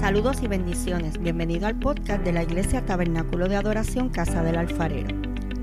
[0.00, 1.18] Saludos y bendiciones.
[1.18, 5.08] Bienvenido al podcast de la Iglesia Tabernáculo de Adoración Casa del Alfarero.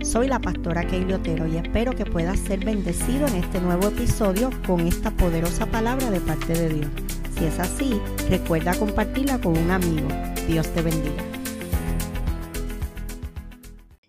[0.03, 4.49] Soy la pastora Keili Otero y espero que puedas ser bendecido en este nuevo episodio
[4.65, 6.91] con esta poderosa palabra de parte de Dios.
[7.37, 10.07] Si es así, recuerda compartirla con un amigo.
[10.47, 11.23] Dios te bendiga.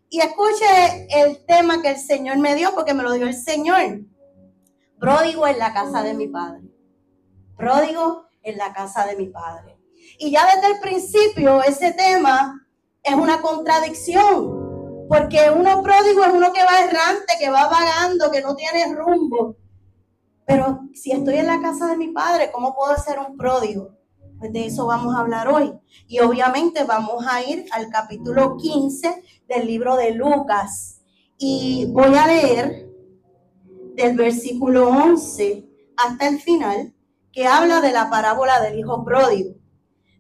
[0.09, 4.00] Y escuche el tema que el Señor me dio porque me lo dio el Señor.
[4.98, 6.62] Pródigo en la casa de mi padre.
[7.56, 9.73] Pródigo en la casa de mi padre.
[10.18, 12.67] Y ya desde el principio ese tema
[13.03, 18.40] es una contradicción, porque uno pródigo es uno que va errante, que va vagando, que
[18.40, 19.57] no tiene rumbo.
[20.46, 23.90] Pero si estoy en la casa de mi padre, ¿cómo puedo ser un pródigo?
[24.39, 25.73] Pues de eso vamos a hablar hoy.
[26.07, 31.01] Y obviamente vamos a ir al capítulo 15 del libro de Lucas.
[31.39, 32.91] Y voy a leer
[33.95, 36.95] del versículo 11 hasta el final,
[37.33, 39.55] que habla de la parábola del hijo pródigo.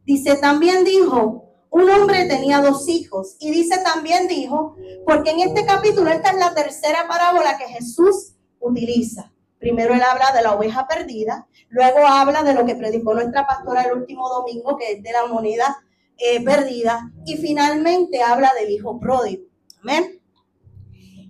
[0.04, 3.36] Dice, también dijo, un hombre tenía dos hijos.
[3.40, 8.34] Y dice, también dijo, porque en este capítulo, esta es la tercera parábola que Jesús
[8.60, 9.32] utiliza.
[9.58, 13.82] Primero él habla de la oveja perdida, luego habla de lo que predicó nuestra pastora
[13.82, 15.82] el último domingo, que es de la moneda
[16.18, 19.44] eh, perdida, y finalmente habla del hijo pródigo.
[19.82, 20.20] Amén.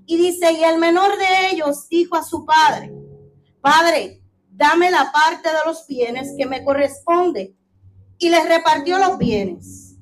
[0.06, 2.92] Y dice, y el menor de ellos dijo a su padre,
[3.60, 7.54] Padre, dame la parte de los bienes que me corresponde
[8.18, 9.96] y les repartió los bienes.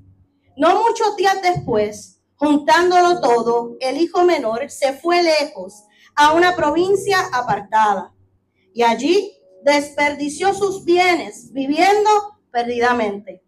[0.56, 7.18] No muchos días después, juntándolo todo, el hijo menor se fue lejos a una provincia
[7.32, 8.12] apartada
[8.74, 9.32] y allí
[9.64, 12.10] desperdició sus bienes viviendo
[12.50, 13.42] perdidamente.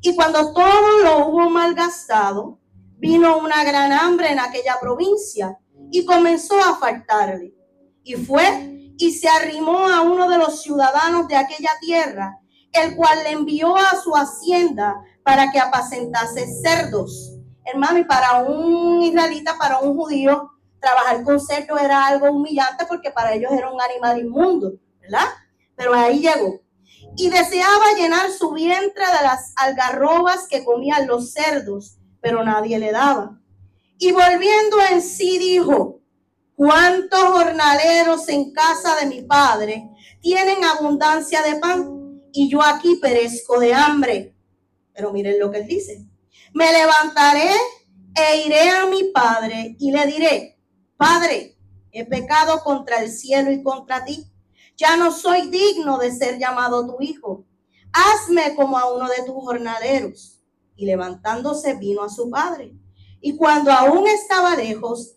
[0.00, 2.58] Y cuando todo lo hubo malgastado,
[2.98, 5.58] vino una gran hambre en aquella provincia
[5.90, 7.54] y comenzó a faltarle.
[8.02, 12.38] Y fue y se arrimó a uno de los ciudadanos de aquella tierra
[12.74, 17.32] el cual le envió a su hacienda para que apacentase cerdos.
[17.64, 23.10] Hermano, y para un israelita, para un judío, trabajar con cerdos era algo humillante porque
[23.10, 25.26] para ellos era un animal inmundo, ¿verdad?
[25.74, 26.60] Pero ahí llegó.
[27.16, 32.92] Y deseaba llenar su vientre de las algarrobas que comían los cerdos, pero nadie le
[32.92, 33.38] daba.
[33.98, 36.00] Y volviendo en sí dijo,
[36.56, 39.88] ¿cuántos jornaleros en casa de mi padre
[40.20, 41.93] tienen abundancia de pan?
[42.34, 44.34] Y yo aquí perezco de hambre.
[44.92, 46.04] Pero miren lo que él dice.
[46.52, 47.50] Me levantaré
[48.14, 50.58] e iré a mi padre y le diré,
[50.96, 51.56] Padre,
[51.92, 54.30] he pecado contra el cielo y contra ti.
[54.76, 57.44] Ya no soy digno de ser llamado tu hijo.
[57.92, 60.40] Hazme como a uno de tus jornaleros.
[60.76, 62.74] Y levantándose vino a su padre.
[63.20, 65.16] Y cuando aún estaba lejos,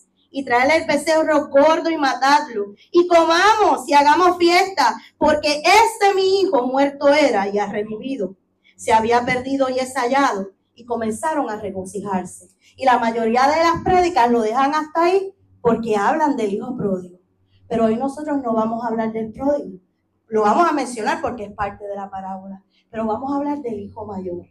[0.31, 2.73] y traerle el becerro gordo y matadlo.
[2.89, 8.35] Y comamos y hagamos fiesta, porque este mi hijo muerto era y ha revivido.
[8.77, 10.51] Se había perdido y es hallado.
[10.73, 12.49] Y comenzaron a regocijarse.
[12.77, 17.19] Y la mayoría de las prédicas lo dejan hasta ahí porque hablan del hijo pródigo.
[17.67, 19.79] Pero hoy nosotros no vamos a hablar del pródigo.
[20.27, 22.63] Lo vamos a mencionar porque es parte de la parábola.
[22.89, 24.45] Pero vamos a hablar del hijo mayor.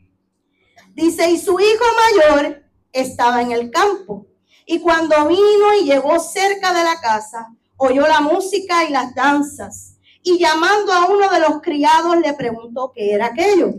[0.95, 1.85] Dice, y su hijo
[2.19, 2.62] mayor
[2.93, 4.27] estaba en el campo
[4.70, 9.97] y cuando vino y llegó cerca de la casa, oyó la música y las danzas.
[10.22, 13.75] Y llamando a uno de los criados le preguntó qué era aquello.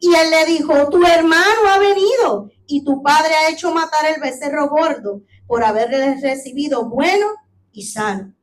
[0.00, 4.20] Y él le dijo, tu hermano ha venido y tu padre ha hecho matar el
[4.20, 7.28] becerro gordo por haberle recibido bueno
[7.70, 8.34] y sano.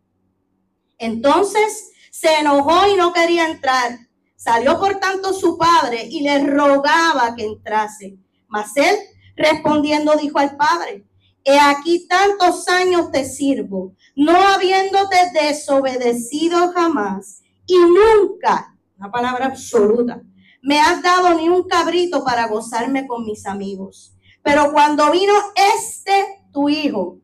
[0.97, 3.99] Entonces se enojó y no quería entrar.
[4.37, 8.17] Salió por tanto su padre y le rogaba que entrase.
[8.47, 8.95] Mas él
[9.35, 11.08] respondiendo dijo al padre,
[11.49, 20.21] He aquí tantos años te sirvo, no habiéndote desobedecido jamás y nunca, una palabra absoluta,
[20.61, 24.13] me has dado ni un cabrito para gozarme con mis amigos.
[24.43, 25.33] Pero cuando vino
[25.75, 27.17] este tu hijo,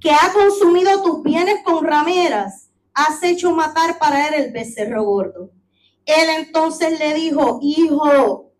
[0.00, 5.50] que ha consumido tus bienes con rameras, has hecho matar para él el becerro gordo.
[6.06, 8.52] Él entonces le dijo, hijo,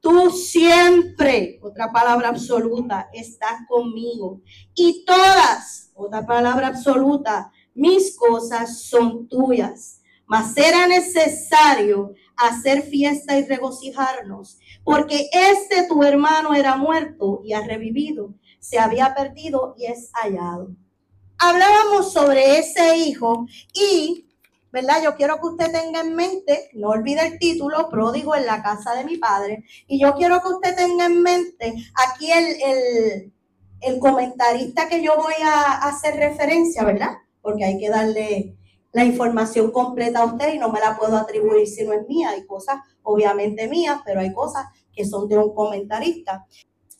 [0.00, 4.42] Tú siempre, otra palabra absoluta, estás conmigo.
[4.74, 10.02] Y todas, otra palabra absoluta, mis cosas son tuyas.
[10.26, 17.62] Mas era necesario hacer fiesta y regocijarnos, porque este tu hermano era muerto y ha
[17.62, 20.76] revivido, se había perdido y es hallado.
[21.38, 24.27] Hablábamos sobre ese hijo y
[24.72, 25.02] ¿verdad?
[25.02, 28.94] Yo quiero que usted tenga en mente, no olvide el título, pródigo en la casa
[28.94, 31.74] de mi padre, y yo quiero que usted tenga en mente
[32.06, 33.32] aquí el,
[33.80, 37.18] el, comentarista que yo voy a, hacer referencia, ¿verdad?
[37.40, 38.56] Porque hay que darle
[38.92, 42.30] la información completa a usted y no me la puedo atribuir si no es mía.
[42.30, 46.46] Hay cosas obviamente mías, pero hay cosas que son de un comentarista.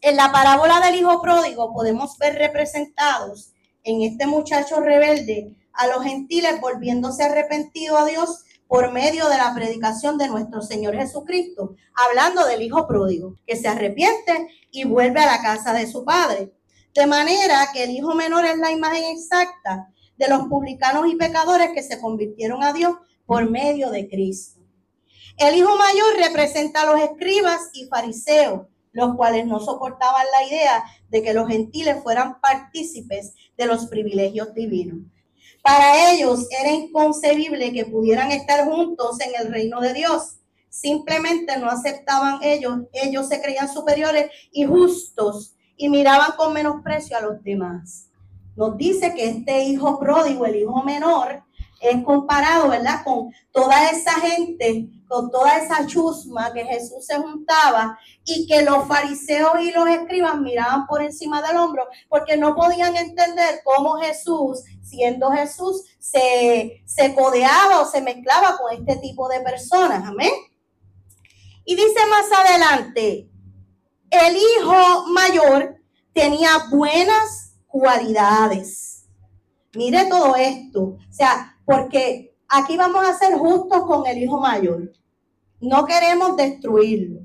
[0.00, 6.03] En la parábola del hijo pródigo podemos ver representados en este muchacho rebelde a los
[6.03, 12.45] gentiles volviéndose arrepentido a Dios por medio de la predicación de nuestro Señor Jesucristo, hablando
[12.45, 16.53] del Hijo pródigo, que se arrepiente y vuelve a la casa de su padre.
[16.95, 21.71] De manera que el Hijo menor es la imagen exacta de los publicanos y pecadores
[21.73, 24.61] que se convirtieron a Dios por medio de Cristo.
[25.37, 30.85] El Hijo mayor representa a los escribas y fariseos, los cuales no soportaban la idea
[31.09, 34.99] de que los gentiles fueran partícipes de los privilegios divinos.
[35.69, 40.38] Para ellos era inconcebible que pudieran estar juntos en el reino de Dios.
[40.70, 47.20] Simplemente no aceptaban ellos, ellos se creían superiores y justos y miraban con menosprecio a
[47.20, 48.09] los demás.
[48.56, 51.44] Nos dice que este hijo pródigo, el hijo menor,
[51.82, 53.05] es comparado, ¿verdad?
[53.05, 58.87] Con toda esa gente, con toda esa chusma que Jesús se juntaba y que los
[58.87, 64.63] fariseos y los escribas miraban por encima del hombro porque no podían entender cómo Jesús,
[64.83, 70.07] siendo Jesús, se, se codeaba o se mezclaba con este tipo de personas.
[70.07, 70.33] Amén.
[71.65, 73.29] Y dice más adelante,
[74.11, 75.77] el hijo mayor
[76.13, 79.07] tenía buenas cualidades.
[79.75, 80.81] Mire todo esto.
[80.83, 84.93] O sea, porque aquí vamos a ser justos con el hijo mayor.
[85.61, 87.21] No queremos destruirlo,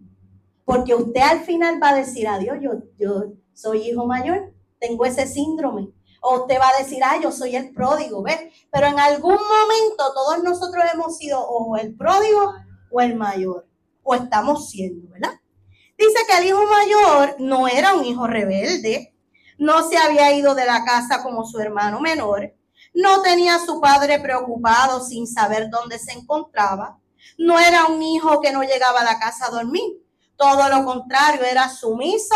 [0.65, 5.27] porque usted al final va a decir, adiós, yo, yo soy hijo mayor, tengo ese
[5.27, 5.89] síndrome.
[6.21, 8.39] O usted va a decir, ah, yo soy el pródigo, ¿ves?
[8.71, 12.53] Pero en algún momento todos nosotros hemos sido o el pródigo
[12.91, 13.67] o el mayor,
[14.03, 15.33] o estamos siendo, ¿verdad?
[15.97, 19.13] Dice que el hijo mayor no era un hijo rebelde,
[19.57, 22.53] no se había ido de la casa como su hermano menor,
[22.93, 26.99] no tenía a su padre preocupado sin saber dónde se encontraba.
[27.37, 30.03] No era un hijo que no llegaba a la casa a dormir.
[30.35, 32.35] Todo lo contrario, era sumiso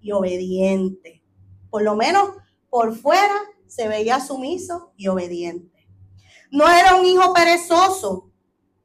[0.00, 1.22] y obediente.
[1.68, 2.30] Por lo menos
[2.68, 3.34] por fuera
[3.66, 5.88] se veía sumiso y obediente.
[6.50, 8.30] No era un hijo perezoso,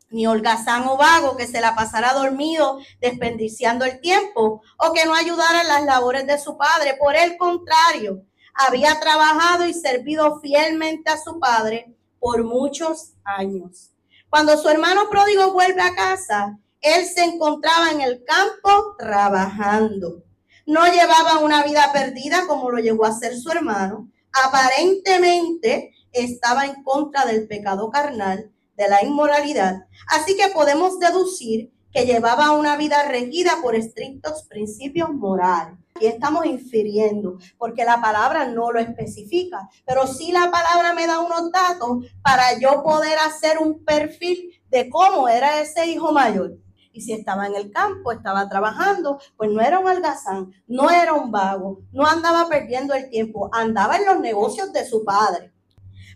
[0.09, 5.15] ni holgazán o vago que se la pasara dormido desperdiciando el tiempo o que no
[5.15, 6.95] ayudara en las labores de su padre.
[6.99, 8.23] Por el contrario,
[8.55, 13.91] había trabajado y servido fielmente a su padre por muchos años.
[14.29, 20.23] Cuando su hermano pródigo vuelve a casa, él se encontraba en el campo trabajando.
[20.65, 24.09] No llevaba una vida perdida como lo llegó a ser su hermano.
[24.31, 29.85] Aparentemente estaba en contra del pecado carnal, de la inmoralidad.
[30.07, 35.77] Así que podemos deducir que llevaba una vida regida por estrictos principios morales.
[35.97, 41.21] Y estamos infiriendo, porque la palabra no lo especifica, pero sí la palabra me da
[41.21, 46.57] unos datos para yo poder hacer un perfil de cómo era ese hijo mayor.
[46.91, 51.13] Y si estaba en el campo, estaba trabajando, pues no era un algazán, no era
[51.13, 55.53] un vago, no andaba perdiendo el tiempo, andaba en los negocios de su padre.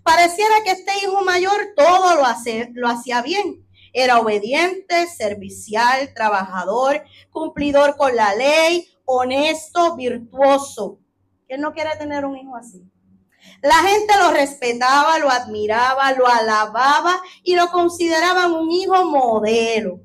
[0.04, 3.66] Pareciera que este hijo mayor todo lo, hacía bien.
[3.94, 11.00] Era obediente, servicial, trabajador, cumplidor con la ley, honesto, virtuoso.
[11.48, 12.84] ¿Quién no quiere tener un hijo así?
[13.64, 20.02] La gente lo respetaba, lo admiraba, lo alababa y lo consideraban un hijo modelo.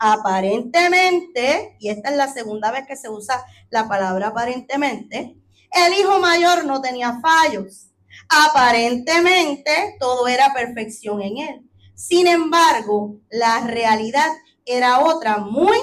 [0.00, 5.36] Aparentemente, y esta es la segunda vez que se usa la palabra aparentemente,
[5.70, 7.90] el hijo mayor no tenía fallos.
[8.28, 11.70] Aparentemente, todo era perfección en él.
[11.94, 14.30] Sin embargo, la realidad
[14.64, 15.76] era otra muy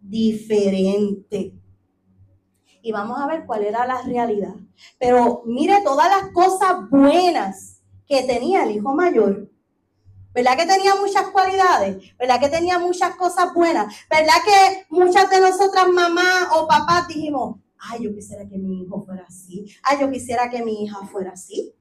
[0.00, 1.54] diferente
[2.82, 4.54] y vamos a ver cuál era la realidad.
[4.98, 9.48] Pero mire todas las cosas buenas que tenía el hijo mayor.
[10.34, 12.16] ¿Verdad que tenía muchas cualidades?
[12.18, 13.94] ¿Verdad que tenía muchas cosas buenas?
[14.10, 19.02] ¿Verdad que muchas de nosotras mamás o papás dijimos, ay, yo quisiera que mi hijo
[19.02, 21.74] fuera así, ay, yo quisiera que mi hija fuera así?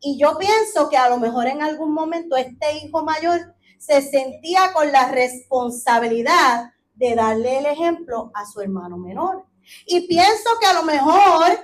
[0.00, 4.72] Y yo pienso que a lo mejor en algún momento este hijo mayor se sentía
[4.72, 9.44] con la responsabilidad de darle el ejemplo a su hermano menor.
[9.86, 11.58] Y pienso que a lo mejor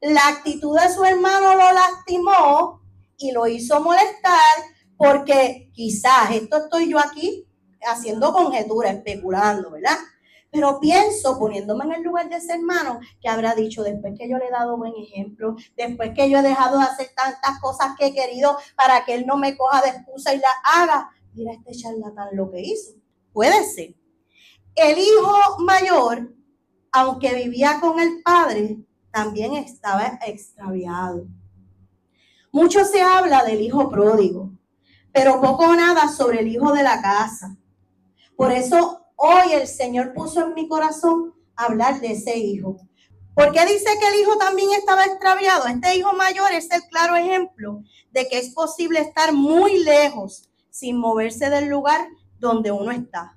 [0.00, 2.82] la actitud de su hermano lo lastimó
[3.16, 4.30] y lo hizo molestar
[4.96, 7.46] porque quizás, esto estoy yo aquí
[7.82, 9.98] haciendo conjetura, especulando, ¿verdad?
[10.50, 14.38] Pero pienso, poniéndome en el lugar de ese hermano, que habrá dicho después que yo
[14.38, 18.06] le he dado buen ejemplo, después que yo he dejado de hacer tantas cosas que
[18.06, 21.10] he querido para que él no me coja de excusa y la haga.
[21.34, 22.92] Mira este charlatán lo que hizo.
[23.32, 23.94] Puede ser.
[24.74, 26.32] El hijo mayor,
[26.96, 28.78] aunque vivía con el padre,
[29.10, 31.26] también estaba extraviado.
[32.50, 34.50] Mucho se habla del hijo pródigo,
[35.12, 37.54] pero poco o nada sobre el hijo de la casa.
[38.34, 42.78] Por eso hoy el Señor puso en mi corazón hablar de ese hijo.
[43.34, 45.66] ¿Por qué dice que el hijo también estaba extraviado?
[45.66, 50.96] Este hijo mayor es el claro ejemplo de que es posible estar muy lejos sin
[50.96, 53.35] moverse del lugar donde uno está.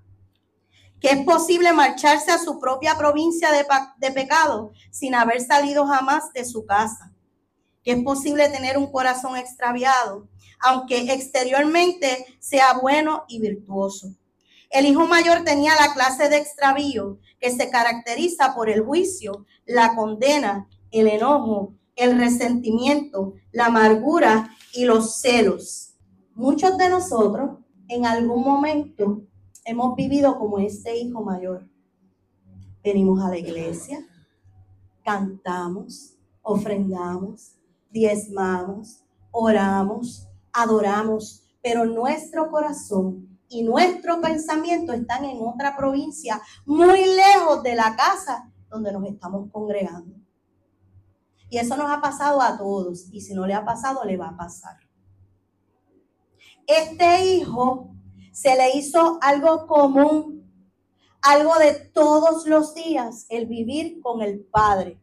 [0.99, 3.65] Que es posible marcharse a su propia provincia de,
[3.97, 7.13] de pecado sin haber salido jamás de su casa.
[7.83, 10.27] Que es posible tener un corazón extraviado,
[10.59, 14.09] aunque exteriormente sea bueno y virtuoso
[14.69, 19.95] el hijo mayor tenía la clase de extravío que se caracteriza por el juicio, la
[19.95, 25.95] condena, el enojo, el resentimiento, la amargura y los celos.
[26.35, 29.23] Muchos de nosotros en algún momento
[29.69, 31.69] hemos vivido como este hijo mayor.
[32.83, 33.99] Venimos a la iglesia,
[35.03, 37.55] cantamos, ofrendamos,
[37.91, 47.61] diezmamos, oramos, adoramos, pero nuestro corazón y nuestro pensamiento están en otra provincia, muy lejos
[47.61, 50.15] de la casa donde nos estamos congregando.
[51.51, 53.07] Y eso nos ha pasado a todos.
[53.11, 54.77] Y si no le ha pasado, le va a pasar.
[56.65, 57.95] Este hijo
[58.41, 60.49] se le hizo algo común,
[61.21, 64.97] algo de todos los días, el vivir con el Padre.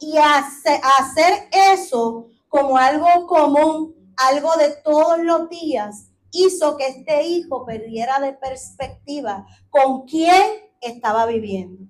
[0.00, 7.64] Y hacer eso como algo común, algo de todos los días, hizo que este hijo
[7.64, 10.42] perdiera de perspectiva con quién
[10.80, 11.86] estaba viviendo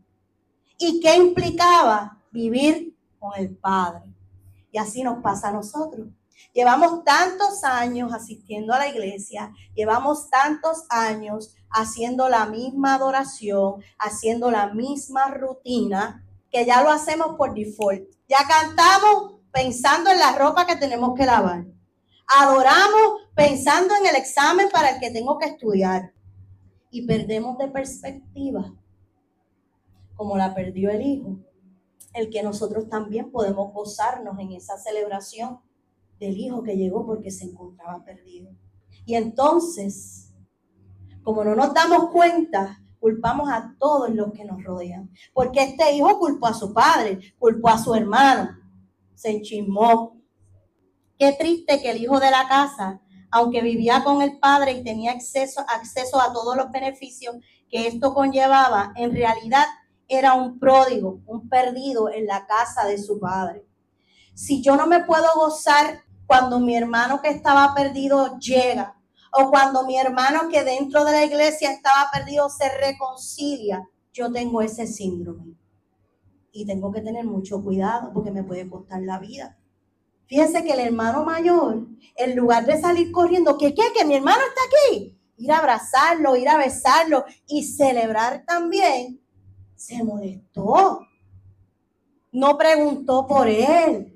[0.77, 4.03] y qué implicaba vivir con el Padre.
[4.71, 6.09] Y así nos pasa a nosotros.
[6.55, 14.53] Llevamos tantos años asistiendo a la iglesia, llevamos tantos años haciendo la misma adoración, haciendo
[14.53, 18.05] la misma rutina, que ya lo hacemos por default.
[18.29, 21.65] Ya cantamos pensando en la ropa que tenemos que lavar.
[22.39, 26.13] Adoramos pensando en el examen para el que tengo que estudiar.
[26.89, 28.73] Y perdemos de perspectiva,
[30.15, 31.37] como la perdió el hijo,
[32.13, 35.59] el que nosotros también podemos gozarnos en esa celebración
[36.19, 38.51] del hijo que llegó porque se encontraba perdido.
[39.05, 40.33] Y entonces,
[41.23, 45.11] como no nos damos cuenta, culpamos a todos los que nos rodean.
[45.33, 48.51] Porque este hijo culpó a su padre, culpó a su hermano,
[49.15, 50.15] se enchismó,
[51.19, 55.13] Qué triste que el hijo de la casa, aunque vivía con el padre y tenía
[55.13, 57.37] acceso, acceso a todos los beneficios
[57.71, 59.65] que esto conllevaba, en realidad
[60.09, 63.65] era un pródigo, un perdido en la casa de su padre.
[64.35, 68.97] Si yo no me puedo gozar cuando mi hermano que estaba perdido llega,
[69.37, 74.63] o cuando mi hermano que dentro de la iglesia estaba perdido se reconcilia, yo tengo
[74.63, 75.57] ese síndrome.
[76.53, 79.59] Y tengo que tener mucho cuidado porque me puede costar la vida.
[80.27, 81.87] Fíjense que el hermano mayor,
[82.17, 86.37] en lugar de salir corriendo, que qué, que mi hermano está aquí, ir a abrazarlo,
[86.37, 89.21] ir a besarlo y celebrar también,
[89.75, 91.01] se molestó.
[92.31, 94.14] No preguntó por él.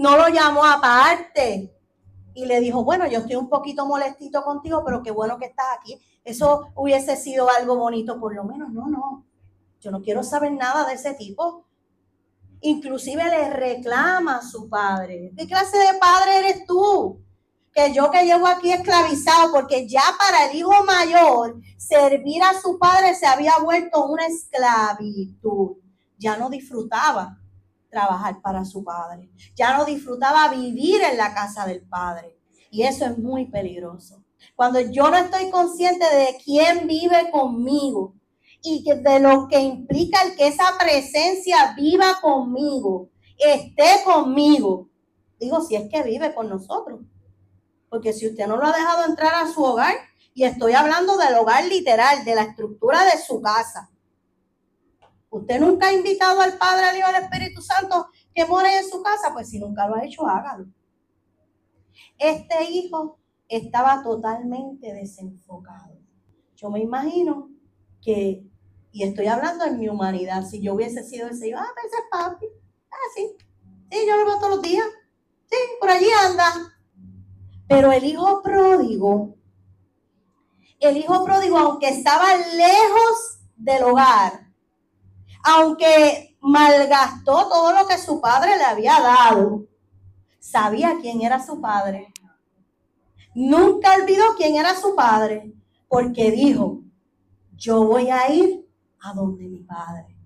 [0.00, 1.76] No lo llamó aparte.
[2.34, 5.66] Y le dijo, bueno, yo estoy un poquito molestito contigo, pero qué bueno que estás
[5.78, 6.00] aquí.
[6.24, 8.72] Eso hubiese sido algo bonito, por lo menos.
[8.72, 9.26] No, no.
[9.80, 11.66] Yo no quiero saber nada de ese tipo
[12.60, 15.32] inclusive le reclama a su padre.
[15.36, 17.22] ¿Qué clase de padre eres tú?
[17.72, 22.78] Que yo que llevo aquí esclavizado, porque ya para el hijo mayor servir a su
[22.78, 25.76] padre se había vuelto una esclavitud.
[26.18, 27.38] Ya no disfrutaba
[27.90, 29.30] trabajar para su padre.
[29.54, 32.38] Ya no disfrutaba vivir en la casa del padre.
[32.70, 34.24] Y eso es muy peligroso.
[34.54, 38.14] Cuando yo no estoy consciente de quién vive conmigo,
[38.62, 44.88] y de lo que implica el que esa presencia viva conmigo, esté conmigo.
[45.38, 47.00] Digo, si es que vive con nosotros.
[47.88, 49.94] Porque si usted no lo ha dejado entrar a su hogar,
[50.34, 53.89] y estoy hablando del hogar literal, de la estructura de su casa.
[55.30, 59.02] Usted nunca ha invitado al Padre, al Hijo al Espíritu Santo que more en su
[59.02, 60.66] casa, pues si nunca lo ha hecho, hágalo.
[62.18, 63.18] Este hijo
[63.48, 65.98] estaba totalmente desenfocado.
[66.56, 67.50] Yo me imagino
[68.02, 68.44] que
[68.92, 70.44] y estoy hablando en mi humanidad.
[70.44, 72.46] Si yo hubiese sido ese, hijo, ah, ese es papi.
[72.90, 73.36] Ah, sí.
[73.90, 74.86] Sí, yo lo veo todos los días.
[75.46, 76.52] Sí, por allí anda.
[77.68, 79.36] Pero el hijo pródigo,
[80.80, 84.49] el hijo pródigo, aunque estaba lejos del hogar,
[85.42, 89.66] aunque malgastó todo lo que su padre le había dado,
[90.38, 92.12] sabía quién era su padre.
[93.34, 95.54] Nunca olvidó quién era su padre,
[95.88, 96.82] porque dijo,
[97.52, 98.66] yo voy a ir
[99.00, 100.16] a donde mi padre.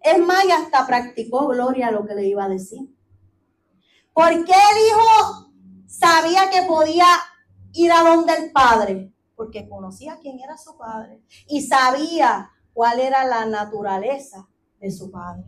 [0.00, 2.94] Es más, y hasta practicó Gloria lo que le iba a decir.
[4.12, 5.52] ¿Por qué el hijo
[5.86, 7.06] sabía que podía
[7.72, 9.12] ir a donde el padre?
[9.34, 14.46] Porque conocía quién era su padre y sabía cuál era la naturaleza
[14.78, 15.44] de su padre.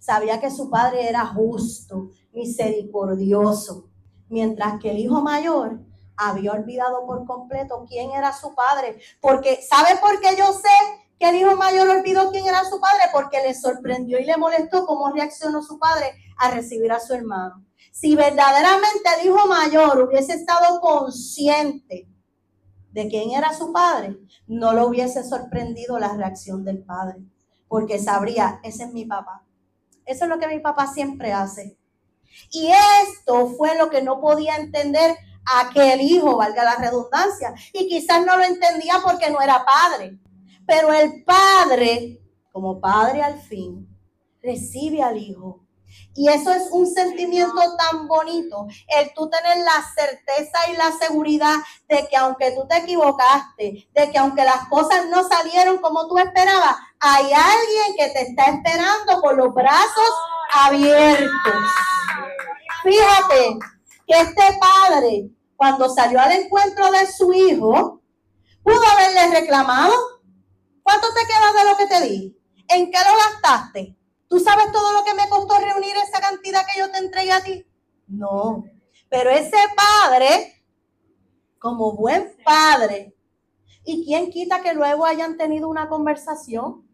[0.00, 3.90] Sabía que su padre era justo, misericordioso,
[4.28, 5.78] mientras que el hijo mayor
[6.16, 8.98] había olvidado por completo quién era su padre.
[9.20, 13.02] Porque, ¿sabe por qué yo sé que el hijo mayor olvidó quién era su padre?
[13.12, 17.64] Porque le sorprendió y le molestó cómo reaccionó su padre a recibir a su hermano.
[17.92, 22.08] Si verdaderamente el hijo mayor hubiese estado consciente
[22.94, 27.18] de quién era su padre, no lo hubiese sorprendido la reacción del padre,
[27.66, 29.44] porque sabría, ese es mi papá.
[30.06, 31.76] Eso es lo que mi papá siempre hace.
[32.52, 32.70] Y
[33.02, 35.16] esto fue lo que no podía entender
[35.60, 37.52] aquel hijo, valga la redundancia.
[37.72, 40.20] Y quizás no lo entendía porque no era padre.
[40.64, 42.22] Pero el padre,
[42.52, 43.88] como padre al fin,
[44.40, 45.63] recibe al hijo
[46.14, 51.56] y eso es un sentimiento tan bonito, el tú tener la certeza y la seguridad
[51.88, 56.18] de que aunque tú te equivocaste, de que aunque las cosas no salieron como tú
[56.18, 60.10] esperabas, hay alguien que te está esperando con los brazos
[60.52, 61.54] abiertos.
[62.82, 63.58] Fíjate
[64.06, 68.00] que este padre, cuando salió al encuentro de su hijo,
[68.62, 69.94] pudo haberle reclamado,
[70.82, 72.38] ¿cuánto te queda de lo que te di?
[72.68, 73.96] ¿En qué lo gastaste?
[74.34, 77.44] ¿Tú sabes todo lo que me costó reunir esa cantidad que yo te entregué a
[77.44, 77.64] ti?
[78.08, 78.64] No.
[79.08, 80.60] Pero ese padre,
[81.60, 83.14] como buen padre,
[83.84, 86.84] ¿y quién quita que luego hayan tenido una conversación?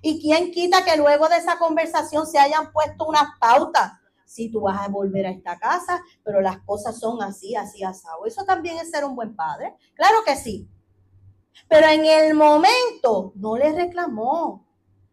[0.00, 3.92] ¿Y quién quita que luego de esa conversación se hayan puesto unas pautas?
[4.24, 8.24] Si tú vas a volver a esta casa, pero las cosas son así, así, asado.
[8.24, 9.76] Eso también es ser un buen padre.
[9.92, 10.66] Claro que sí.
[11.68, 14.69] Pero en el momento no le reclamó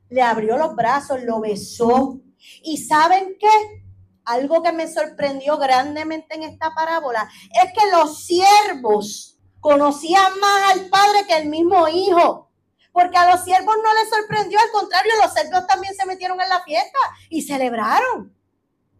[0.09, 2.19] le abrió los brazos, lo besó.
[2.63, 3.83] ¿Y saben qué?
[4.25, 7.29] Algo que me sorprendió grandemente en esta parábola
[7.63, 12.51] es que los siervos conocían más al padre que el mismo hijo.
[12.91, 16.49] Porque a los siervos no les sorprendió, al contrario, los siervos también se metieron en
[16.49, 16.97] la fiesta
[17.29, 18.35] y celebraron.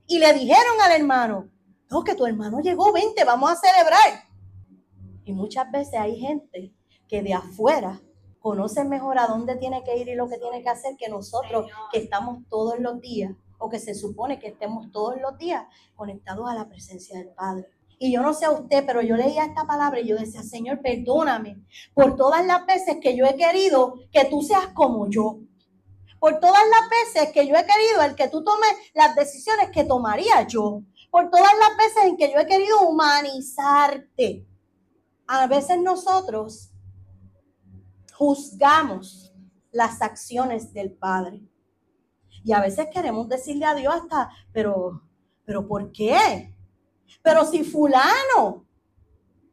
[0.05, 1.49] Y le dijeron al hermano,
[1.89, 4.27] no, que tu hermano llegó, vente, vamos a celebrar.
[5.25, 6.73] Y muchas veces hay gente
[7.07, 8.01] que de afuera
[8.47, 11.69] conoce mejor a dónde tiene que ir y lo que tiene que hacer que nosotros
[11.91, 15.65] que estamos todos los días o que se supone que estemos todos los días
[15.97, 17.67] conectados a la presencia del Padre.
[17.99, 20.79] Y yo no sé a usted, pero yo leía esta palabra y yo decía, Señor,
[20.81, 21.57] perdóname
[21.93, 25.39] por todas las veces que yo he querido que tú seas como yo.
[26.17, 29.83] Por todas las veces que yo he querido el que tú tomes las decisiones que
[29.83, 30.83] tomaría yo.
[31.12, 34.47] Por todas las veces en que yo he querido humanizarte.
[35.27, 36.71] A veces nosotros
[38.17, 39.32] juzgamos
[39.71, 41.41] las acciones del Padre.
[42.43, 45.03] Y a veces queremos decirle a Dios hasta, pero,
[45.45, 46.56] pero ¿por qué?
[47.21, 48.65] Pero si fulano,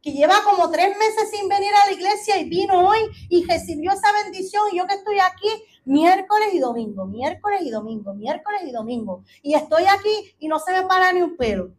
[0.01, 2.99] que lleva como tres meses sin venir a la iglesia y vino hoy
[3.29, 5.49] y recibió esa bendición, y yo que estoy aquí
[5.85, 10.71] miércoles y domingo, miércoles y domingo, miércoles y domingo, y estoy aquí y no se
[10.71, 11.71] me para ni un pelo.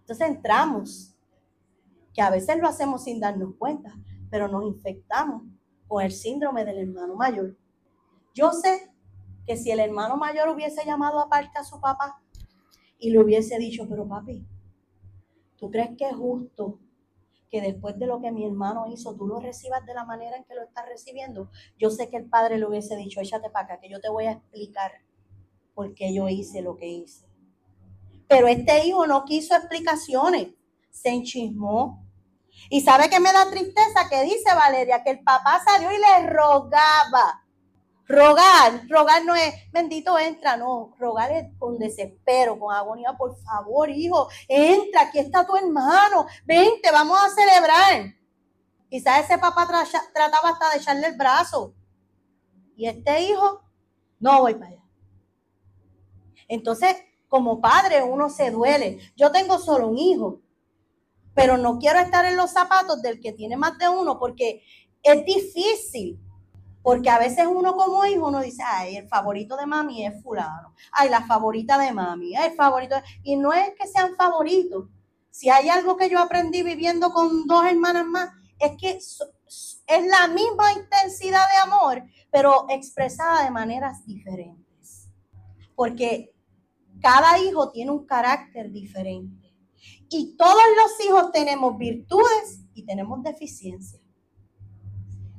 [0.00, 1.14] Entonces entramos,
[2.12, 3.94] que a veces lo hacemos sin darnos cuenta,
[4.30, 5.42] pero nos infectamos
[5.92, 7.54] con el síndrome del hermano mayor.
[8.32, 8.90] Yo sé
[9.44, 12.22] que si el hermano mayor hubiese llamado aparte a su papá
[12.98, 14.42] y le hubiese dicho, pero papi,
[15.58, 16.80] ¿tú crees que es justo
[17.50, 20.44] que después de lo que mi hermano hizo, tú lo recibas de la manera en
[20.44, 21.50] que lo estás recibiendo?
[21.78, 24.24] Yo sé que el padre le hubiese dicho, échate para acá, que yo te voy
[24.24, 24.92] a explicar
[25.74, 27.26] por qué yo hice lo que hice.
[28.28, 30.54] Pero este hijo no quiso explicaciones,
[30.88, 32.01] se enchismó,
[32.68, 36.26] y sabe que me da tristeza que dice Valeria que el papá salió y le
[36.28, 37.44] rogaba.
[38.08, 43.88] Rogar, rogar no es bendito entra, no, rogar es con desespero, con agonía, por favor,
[43.88, 48.12] hijo, entra, aquí está tu hermano, vente, vamos a celebrar.
[48.90, 49.66] Quizás ese papá
[50.12, 51.74] trataba hasta de echarle el brazo.
[52.76, 53.62] Y este hijo,
[54.18, 54.82] no voy para allá.
[56.48, 56.96] Entonces,
[57.28, 58.98] como padre, uno se duele.
[59.16, 60.42] Yo tengo solo un hijo
[61.34, 64.62] pero no quiero estar en los zapatos del que tiene más de uno porque
[65.02, 66.18] es difícil.
[66.82, 70.74] Porque a veces uno como hijo, uno dice, ay, el favorito de mami es fulano.
[70.90, 72.96] Ay, la favorita de mami, el favorito.
[73.22, 74.88] Y no es que sean favoritos.
[75.30, 80.26] Si hay algo que yo aprendí viviendo con dos hermanas más, es que es la
[80.28, 85.08] misma intensidad de amor, pero expresada de maneras diferentes.
[85.76, 86.34] Porque
[87.00, 89.41] cada hijo tiene un carácter diferente.
[90.14, 94.02] Y todos los hijos tenemos virtudes y tenemos deficiencias.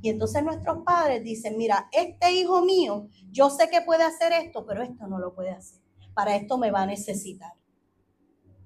[0.02, 4.66] Y entonces nuestros padres dicen, mira, este hijo mío, yo sé que puede hacer esto,
[4.66, 5.80] pero esto no lo puede hacer.
[6.12, 7.52] Para esto me va a necesitar.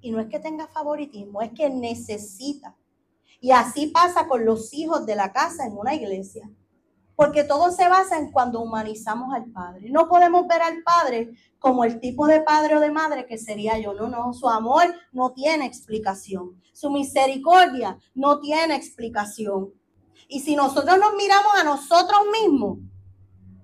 [0.01, 2.75] Y no es que tenga favoritismo, es que necesita.
[3.39, 6.49] Y así pasa con los hijos de la casa en una iglesia.
[7.19, 9.89] Porque todo se basa en cuando humanizamos al Padre.
[9.89, 13.77] No podemos ver al Padre como el tipo de padre o de madre que sería
[13.77, 13.93] yo.
[13.93, 16.61] No, no, su amor no tiene explicación.
[16.71, 19.73] Su misericordia no tiene explicación.
[20.29, 22.77] Y si nosotros nos miramos a nosotros mismos,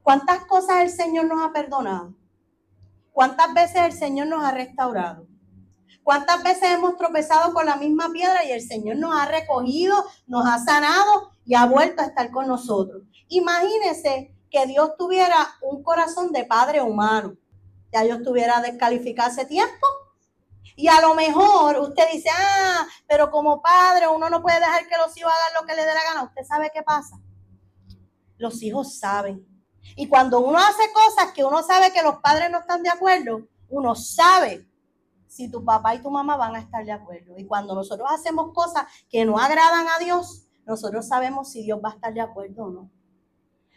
[0.04, 2.14] ¿cuántas cosas el Señor nos ha perdonado?
[3.14, 5.28] ¿Cuántas veces el Señor nos ha restaurado?
[6.06, 10.46] ¿Cuántas veces hemos tropezado con la misma piedra y el Señor nos ha recogido, nos
[10.46, 13.02] ha sanado y ha vuelto a estar con nosotros?
[13.28, 17.36] Imagínese que Dios tuviera un corazón de padre humano.
[17.92, 19.88] Ya yo estuviera descalificado hace tiempo.
[20.76, 24.98] Y a lo mejor usted dice, ah, pero como padre uno no puede dejar que
[24.98, 26.24] los hijos hagan lo que le dé la gana.
[26.26, 27.20] ¿Usted sabe qué pasa?
[28.38, 29.44] Los hijos saben.
[29.96, 33.48] Y cuando uno hace cosas que uno sabe que los padres no están de acuerdo,
[33.70, 34.68] uno sabe
[35.36, 37.38] si tu papá y tu mamá van a estar de acuerdo.
[37.38, 41.90] Y cuando nosotros hacemos cosas que no agradan a Dios, nosotros sabemos si Dios va
[41.90, 42.90] a estar de acuerdo o no.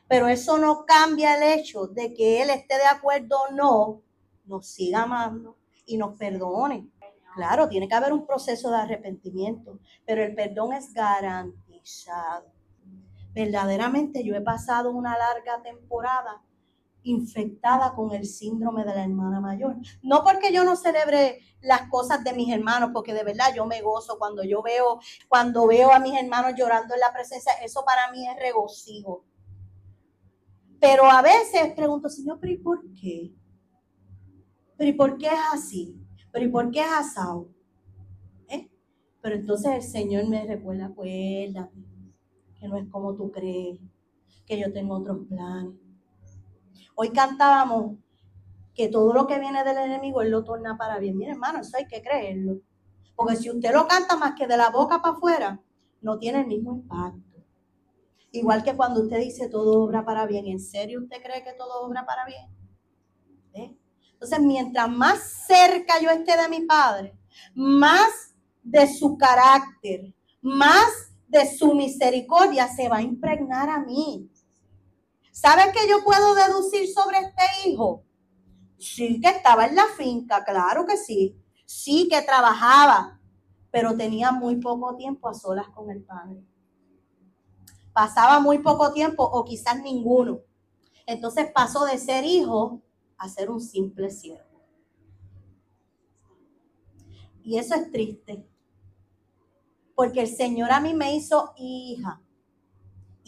[0.07, 4.03] Pero eso no cambia el hecho de que Él esté de acuerdo o no,
[4.45, 6.89] nos siga amando y nos perdone.
[7.35, 12.53] Claro, tiene que haber un proceso de arrepentimiento, pero el perdón es garantizado.
[13.35, 16.41] Verdaderamente yo he pasado una larga temporada
[17.09, 19.77] infectada con el síndrome de la hermana mayor.
[20.03, 23.81] No porque yo no celebre las cosas de mis hermanos, porque de verdad yo me
[23.81, 28.11] gozo cuando yo veo, cuando veo a mis hermanos llorando en la presencia, eso para
[28.13, 29.25] mí es regocijo.
[30.81, 33.35] Pero a veces pregunto, Señor, ¿pero y por qué?
[34.77, 35.97] ¿Pero y por qué es así?
[36.31, 37.49] ¿Pero y por qué es asado?
[38.49, 38.71] ¿Eh?
[39.21, 41.75] Pero entonces el Señor me recuerda, acuérdate,
[42.61, 43.81] que no es como tú crees,
[44.47, 45.88] que yo tengo otros planes
[47.01, 47.97] Hoy cantábamos
[48.75, 51.17] que todo lo que viene del enemigo, él lo torna para bien.
[51.17, 52.61] Mire, hermano, eso hay que creerlo.
[53.15, 55.61] Porque si usted lo canta más que de la boca para afuera,
[56.01, 57.45] no tiene el mismo impacto.
[58.33, 61.87] Igual que cuando usted dice todo obra para bien, ¿en serio usted cree que todo
[61.87, 62.49] obra para bien?
[63.53, 63.79] ¿Eh?
[64.15, 67.17] Entonces, mientras más cerca yo esté de mi padre,
[67.55, 74.29] más de su carácter, más de su misericordia se va a impregnar a mí.
[75.41, 78.03] ¿Sabes qué yo puedo deducir sobre este hijo?
[78.77, 81.41] Sí, que estaba en la finca, claro que sí.
[81.65, 83.21] Sí, que trabajaba,
[83.71, 86.43] pero tenía muy poco tiempo a solas con el padre.
[87.93, 90.41] Pasaba muy poco tiempo o quizás ninguno.
[91.07, 92.83] Entonces pasó de ser hijo
[93.17, 94.61] a ser un simple siervo.
[97.45, 98.45] Y eso es triste.
[99.95, 102.21] Porque el Señor a mí me hizo hija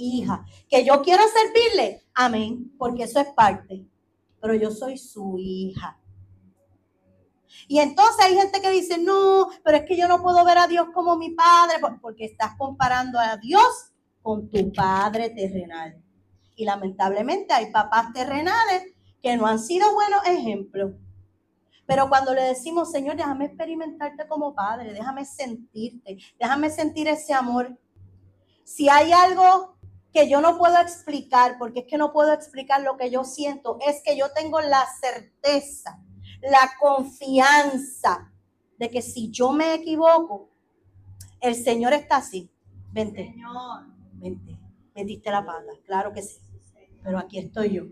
[0.00, 0.44] hija.
[0.68, 3.86] Que yo quiero servirle, amén, porque eso es parte.
[4.40, 6.00] Pero yo soy su hija.
[7.68, 10.66] Y entonces hay gente que dice, no, pero es que yo no puedo ver a
[10.66, 16.02] Dios como mi padre, porque estás comparando a Dios con tu padre terrenal.
[16.56, 18.84] Y lamentablemente hay papás terrenales
[19.22, 20.92] que no han sido buenos ejemplos.
[21.86, 27.76] Pero cuando le decimos, Señor, déjame experimentarte como padre, déjame sentirte, déjame sentir ese amor.
[28.62, 29.76] Si hay algo
[30.12, 33.78] que yo no puedo explicar, porque es que no puedo explicar lo que yo siento,
[33.86, 36.02] es que yo tengo la certeza,
[36.42, 38.32] la confianza
[38.78, 40.50] de que si yo me equivoco,
[41.40, 42.50] el Señor está así.
[42.92, 43.26] Vente.
[43.26, 43.86] Señor.
[44.14, 44.58] Vente.
[44.94, 46.38] Metiste la pata, claro que sí.
[47.02, 47.84] Pero aquí estoy yo.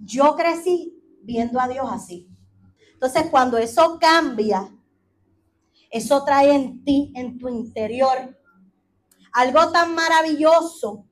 [0.00, 2.28] Yo crecí viendo a Dios así.
[2.94, 4.74] Entonces, cuando eso cambia,
[5.90, 8.37] eso trae en ti, en tu interior,
[9.32, 11.04] algo tan maravilloso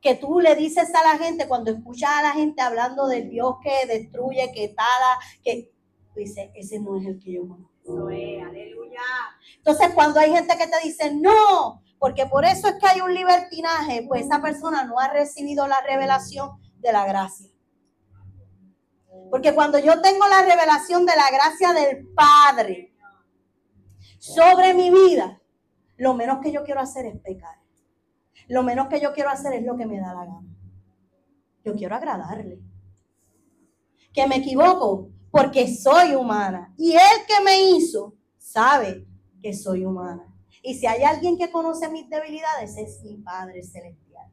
[0.00, 3.56] que tú le dices a la gente cuando escuchas a la gente hablando del Dios
[3.62, 5.72] que destruye, que tala, que
[6.16, 8.08] dice, ese no es el que yo conozco.
[8.08, 9.00] aleluya.
[9.56, 13.14] Entonces, cuando hay gente que te dice, no, porque por eso es que hay un
[13.14, 17.48] libertinaje, pues esa persona no ha recibido la revelación de la gracia.
[19.30, 22.92] Porque cuando yo tengo la revelación de la gracia del Padre
[24.18, 25.41] sobre mi vida,
[26.02, 27.56] lo menos que yo quiero hacer es pecar.
[28.48, 30.56] Lo menos que yo quiero hacer es lo que me da la gana.
[31.64, 32.60] Yo quiero agradarle.
[34.12, 36.74] Que me equivoco porque soy humana.
[36.76, 39.06] Y el que me hizo sabe
[39.40, 40.26] que soy humana.
[40.60, 44.26] Y si hay alguien que conoce mis debilidades, es mi Padre Celestial.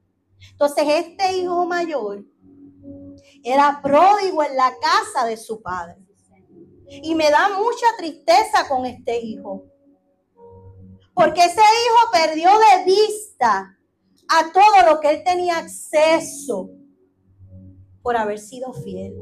[0.51, 2.25] Entonces, este hijo mayor
[3.43, 5.97] era pródigo en la casa de su padre.
[6.88, 9.65] Y me da mucha tristeza con este hijo.
[11.19, 13.77] Porque ese hijo perdió de vista
[14.29, 16.69] a todo lo que él tenía acceso
[18.01, 19.13] por haber sido fiel.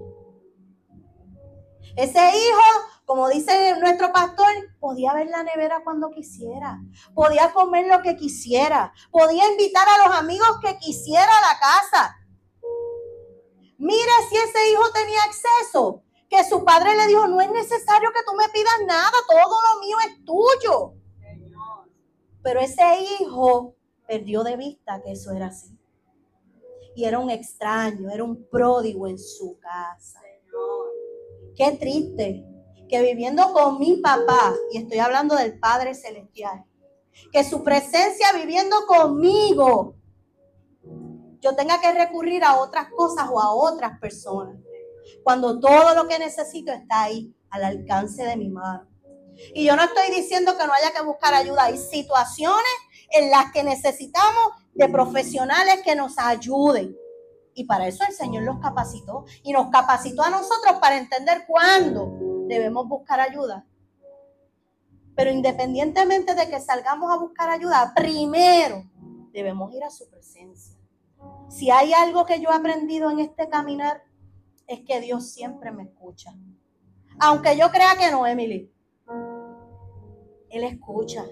[1.96, 2.62] Ese hijo,
[3.04, 4.46] como dice nuestro pastor,
[4.80, 6.80] podía ver la nevera cuando quisiera,
[7.16, 12.16] podía comer lo que quisiera, podía invitar a los amigos que quisiera a la casa.
[13.80, 18.24] Mira si ese hijo tenía acceso, que su padre le dijo, no es necesario que
[18.24, 20.94] tú me pidas nada, todo lo mío es tuyo.
[22.48, 22.82] Pero ese
[23.20, 23.76] hijo
[24.08, 25.78] perdió de vista que eso era así.
[26.96, 30.22] Y era un extraño, era un pródigo en su casa.
[31.58, 32.46] Qué triste
[32.88, 36.64] que viviendo con mi papá, y estoy hablando del Padre Celestial,
[37.34, 39.96] que su presencia viviendo conmigo,
[41.42, 44.56] yo tenga que recurrir a otras cosas o a otras personas,
[45.22, 48.88] cuando todo lo que necesito está ahí, al alcance de mi mano.
[49.54, 52.74] Y yo no estoy diciendo que no haya que buscar ayuda, hay situaciones
[53.12, 56.96] en las que necesitamos de profesionales que nos ayuden.
[57.54, 62.14] Y para eso el Señor los capacitó y nos capacitó a nosotros para entender cuándo
[62.48, 63.66] debemos buscar ayuda.
[65.16, 68.84] Pero independientemente de que salgamos a buscar ayuda, primero
[69.32, 70.78] debemos ir a su presencia.
[71.50, 74.04] Si hay algo que yo he aprendido en este caminar,
[74.68, 76.36] es que Dios siempre me escucha.
[77.20, 78.72] Aunque yo crea que no, Emily.
[80.50, 81.26] Él escucha.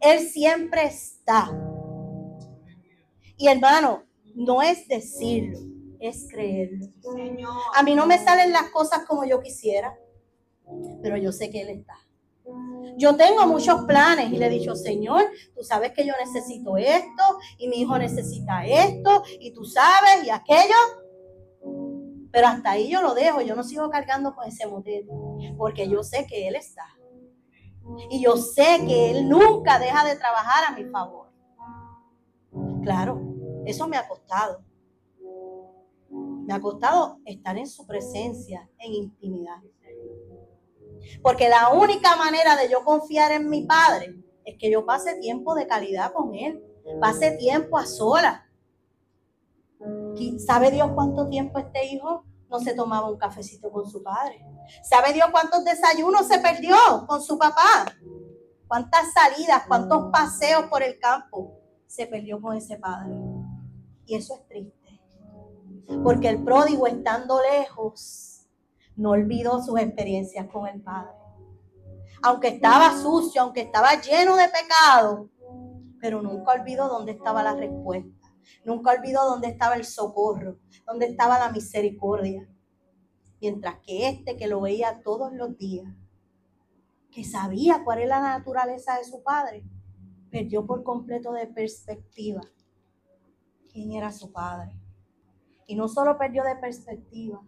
[0.00, 1.50] Él siempre está.
[3.36, 5.58] Y hermano, no es decirlo,
[6.00, 6.86] es creerlo.
[7.74, 9.96] A mí no me salen las cosas como yo quisiera,
[11.02, 11.94] pero yo sé que Él está.
[12.96, 17.38] Yo tengo muchos planes y le he dicho, Señor, tú sabes que yo necesito esto
[17.56, 20.74] y mi hijo necesita esto y tú sabes y aquello.
[22.32, 25.12] Pero hasta ahí yo lo dejo, yo no sigo cargando con ese modelo,
[25.56, 26.84] porque yo sé que Él está.
[28.10, 31.28] Y yo sé que Él nunca deja de trabajar a mi favor.
[32.82, 33.20] Claro,
[33.64, 34.62] eso me ha costado.
[36.10, 39.62] Me ha costado estar en su presencia, en intimidad.
[41.22, 45.54] Porque la única manera de yo confiar en mi padre es que yo pase tiempo
[45.54, 46.62] de calidad con él,
[47.00, 48.42] pase tiempo a solas.
[50.38, 54.44] ¿Sabe Dios cuánto tiempo este hijo no se tomaba un cafecito con su padre?
[54.84, 56.76] ¿Sabe Dios cuántos desayunos se perdió
[57.08, 57.86] con su papá?
[58.68, 63.14] ¿Cuántas salidas, cuántos paseos por el campo se perdió con ese padre?
[64.06, 65.00] Y eso es triste.
[66.04, 68.46] Porque el pródigo estando lejos,
[68.96, 71.12] no olvidó sus experiencias con el Padre.
[72.22, 75.28] Aunque estaba sucio, aunque estaba lleno de pecado,
[76.00, 78.21] pero nunca olvidó dónde estaba la respuesta.
[78.64, 82.48] Nunca olvidó dónde estaba el socorro, dónde estaba la misericordia.
[83.40, 85.92] Mientras que este que lo veía todos los días,
[87.10, 89.64] que sabía cuál era la naturaleza de su padre,
[90.30, 92.40] perdió por completo de perspectiva
[93.72, 94.78] quién era su padre.
[95.66, 97.42] Y no solo perdió de perspectiva,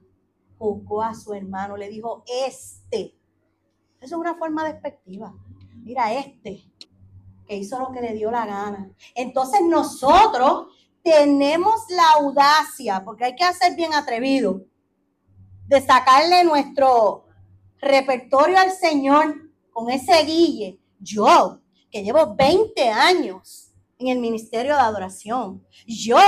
[0.58, 3.18] juzgó a su hermano, le dijo, este.
[4.00, 5.34] Eso es una forma despectiva.
[5.82, 6.62] Mira, este,
[7.46, 8.90] que hizo lo que le dio la gana.
[9.14, 10.68] Entonces nosotros
[11.04, 14.64] tenemos la audacia, porque hay que hacer bien atrevido,
[15.66, 17.26] de sacarle nuestro
[17.78, 20.80] repertorio al Señor con ese guille.
[20.98, 25.62] Yo, que llevo 20 años en el ministerio de adoración.
[25.86, 26.18] Yo,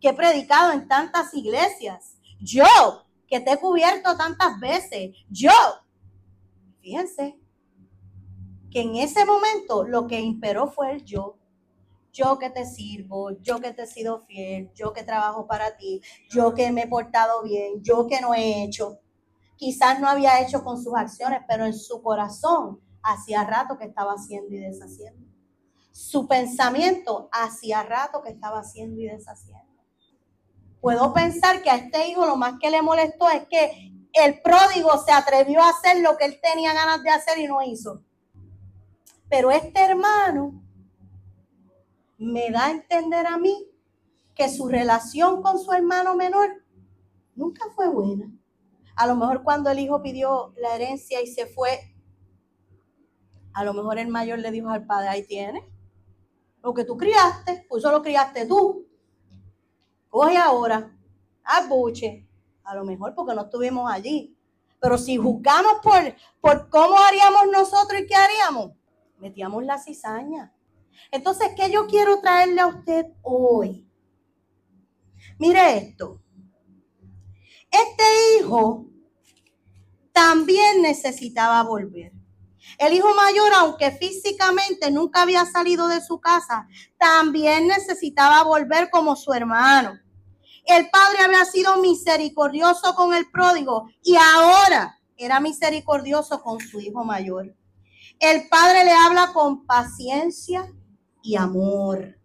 [0.00, 2.18] que he predicado en tantas iglesias.
[2.38, 2.66] Yo,
[3.26, 5.16] que te he cubierto tantas veces.
[5.30, 5.50] Yo.
[6.82, 7.38] Fíjense
[8.70, 11.38] que en ese momento lo que imperó fue el yo.
[12.14, 16.00] Yo que te sirvo, yo que te he sido fiel, yo que trabajo para ti,
[16.30, 19.00] yo que me he portado bien, yo que no he hecho.
[19.56, 24.12] Quizás no había hecho con sus acciones, pero en su corazón hacía rato que estaba
[24.12, 25.34] haciendo y deshaciendo
[25.94, 29.72] su pensamiento hacía rato que estaba haciendo y deshaciendo.
[30.80, 34.98] Puedo pensar que a este hijo lo más que le molestó es que el pródigo
[34.98, 38.02] se atrevió a hacer lo que él tenía ganas de hacer y no hizo.
[39.28, 40.63] Pero este hermano
[42.24, 43.70] me da a entender a mí
[44.34, 46.64] que su relación con su hermano menor
[47.34, 48.30] nunca fue buena.
[48.96, 51.94] A lo mejor cuando el hijo pidió la herencia y se fue,
[53.52, 55.70] a lo mejor el mayor le dijo al padre, ahí tiene,
[56.62, 58.86] lo que tú criaste, pues eso lo criaste tú.
[60.08, 60.96] Coge ahora,
[61.44, 62.26] abuche,
[62.62, 64.36] a lo mejor porque no estuvimos allí.
[64.80, 66.00] Pero si juzgamos por,
[66.40, 68.72] por cómo haríamos nosotros y qué haríamos,
[69.18, 70.53] metíamos la cizaña.
[71.10, 73.86] Entonces, ¿qué yo quiero traerle a usted hoy?
[75.38, 76.20] Mire esto.
[77.70, 78.04] Este
[78.38, 78.86] hijo
[80.12, 82.12] también necesitaba volver.
[82.78, 86.66] El hijo mayor, aunque físicamente nunca había salido de su casa,
[86.98, 89.98] también necesitaba volver como su hermano.
[90.64, 97.04] El padre había sido misericordioso con el pródigo y ahora era misericordioso con su hijo
[97.04, 97.54] mayor.
[98.18, 100.72] El padre le habla con paciencia
[101.24, 102.16] y amor.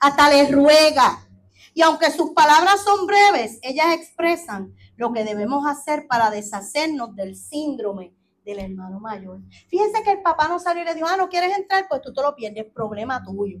[0.00, 1.24] Hasta le ruega.
[1.72, 7.36] Y aunque sus palabras son breves, ellas expresan lo que debemos hacer para deshacernos del
[7.36, 8.12] síndrome
[8.44, 9.40] del hermano mayor.
[9.68, 12.12] Fíjense que el papá no salió y le dijo, ah, no quieres entrar, pues tú
[12.12, 13.60] te lo pierdes, problema tuyo.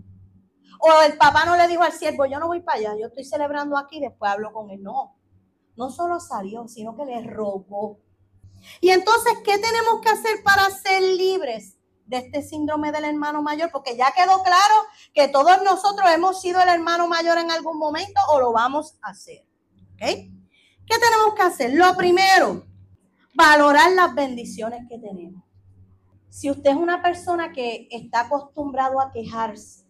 [0.80, 3.24] O el papá no le dijo al siervo, yo no voy para allá, yo estoy
[3.24, 4.82] celebrando aquí, después hablo con él.
[4.82, 5.16] No,
[5.76, 8.00] no solo salió, sino que le rogó.
[8.80, 11.77] Y entonces, ¿qué tenemos que hacer para ser libres
[12.08, 13.70] de este síndrome del hermano mayor?
[13.70, 14.74] Porque ya quedó claro
[15.14, 19.10] que todos nosotros hemos sido el hermano mayor en algún momento o lo vamos a
[19.10, 19.46] hacer.
[19.94, 20.00] ¿Ok?
[20.00, 21.74] ¿Qué tenemos que hacer?
[21.74, 22.66] Lo primero,
[23.34, 25.44] valorar las bendiciones que tenemos.
[26.30, 29.86] Si usted es una persona que está acostumbrado a quejarse,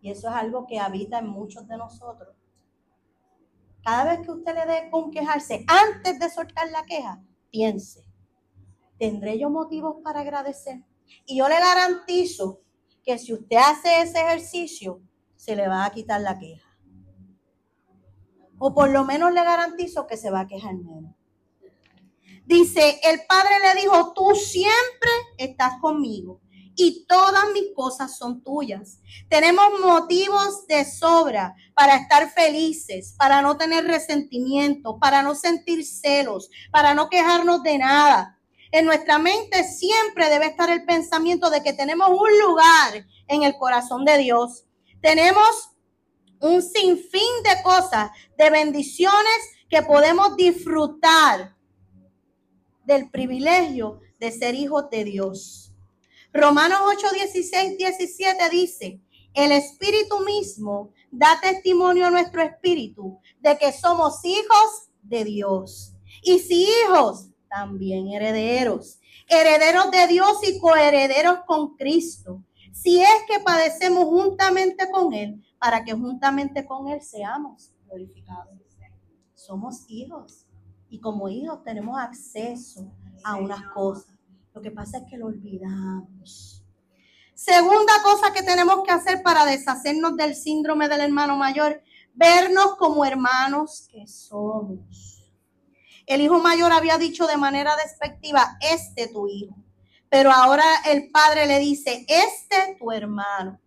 [0.00, 2.34] y eso es algo que habita en muchos de nosotros,
[3.82, 8.04] cada vez que usted le dé con quejarse, antes de soltar la queja, piense,
[8.98, 10.82] ¿tendré yo motivos para agradecer?
[11.26, 12.60] Y yo le garantizo
[13.04, 15.00] que si usted hace ese ejercicio,
[15.36, 16.68] se le va a quitar la queja.
[18.58, 21.14] O por lo menos le garantizo que se va a quejar menos.
[22.46, 26.40] Dice, el padre le dijo, tú siempre estás conmigo
[26.76, 29.00] y todas mis cosas son tuyas.
[29.28, 36.50] Tenemos motivos de sobra para estar felices, para no tener resentimiento, para no sentir celos,
[36.70, 38.38] para no quejarnos de nada.
[38.74, 43.56] En nuestra mente siempre debe estar el pensamiento de que tenemos un lugar en el
[43.56, 44.64] corazón de Dios.
[45.00, 45.70] Tenemos
[46.40, 49.38] un sinfín de cosas, de bendiciones
[49.70, 51.54] que podemos disfrutar
[52.84, 55.72] del privilegio de ser hijos de Dios.
[56.32, 59.00] Romanos 8, 16, 17 dice,
[59.34, 65.94] el Espíritu mismo da testimonio a nuestro espíritu de que somos hijos de Dios.
[66.24, 68.98] Y si hijos, también herederos.
[69.28, 72.42] Herederos de Dios y coherederos con Cristo.
[72.72, 78.54] Si es que padecemos juntamente con Él, para que juntamente con Él seamos glorificados.
[79.34, 80.46] Somos hijos
[80.88, 82.90] y como hijos tenemos acceso
[83.22, 84.16] a unas cosas.
[84.54, 86.64] Lo que pasa es que lo olvidamos.
[87.34, 91.82] Segunda cosa que tenemos que hacer para deshacernos del síndrome del hermano mayor,
[92.14, 95.13] vernos como hermanos que somos.
[96.06, 99.54] El hijo mayor había dicho de manera despectiva, este tu hijo.
[100.10, 103.58] Pero ahora el padre le dice, este tu hermano.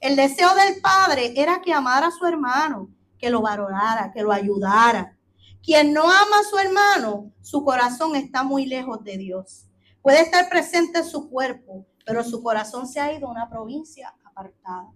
[0.00, 4.32] El deseo del padre era que amara a su hermano, que lo valorara, que lo
[4.32, 5.16] ayudara.
[5.62, 9.66] Quien no ama a su hermano, su corazón está muy lejos de Dios.
[10.02, 14.14] Puede estar presente en su cuerpo, pero su corazón se ha ido a una provincia
[14.24, 14.92] apartada.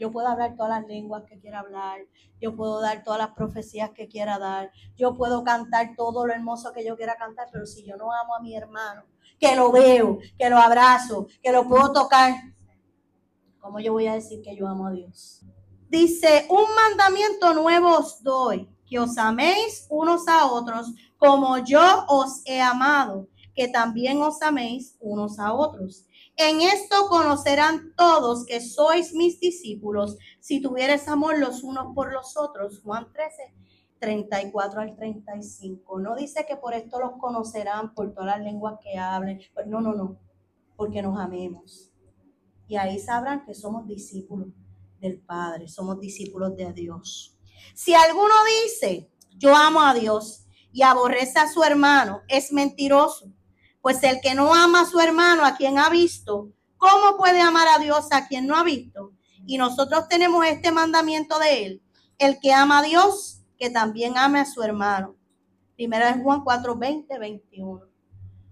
[0.00, 2.00] Yo puedo hablar todas las lenguas que quiera hablar,
[2.40, 6.72] yo puedo dar todas las profecías que quiera dar, yo puedo cantar todo lo hermoso
[6.72, 9.04] que yo quiera cantar, pero si yo no amo a mi hermano,
[9.38, 12.32] que lo veo, que lo abrazo, que lo puedo tocar,
[13.58, 15.44] ¿cómo yo voy a decir que yo amo a Dios?
[15.90, 22.40] Dice, un mandamiento nuevo os doy, que os améis unos a otros como yo os
[22.46, 26.06] he amado, que también os améis unos a otros.
[26.42, 32.34] En esto conocerán todos que sois mis discípulos, si tuvieres amor los unos por los
[32.38, 32.80] otros.
[32.82, 33.54] Juan 13,
[33.98, 36.00] 34 al 35.
[36.00, 39.38] No dice que por esto los conocerán por todas las lenguas que hablen.
[39.52, 40.18] Pues no, no, no,
[40.76, 41.92] porque nos amemos.
[42.68, 44.48] Y ahí sabrán que somos discípulos
[44.98, 47.36] del Padre, somos discípulos de Dios.
[47.74, 48.32] Si alguno
[48.64, 53.30] dice, yo amo a Dios y aborrece a su hermano, es mentiroso.
[53.80, 57.66] Pues el que no ama a su hermano, a quien ha visto, ¿cómo puede amar
[57.68, 59.12] a Dios a quien no ha visto?
[59.46, 61.82] Y nosotros tenemos este mandamiento de él.
[62.18, 65.16] El que ama a Dios, que también ame a su hermano.
[65.76, 67.86] Primera de Juan 4, 20, 21.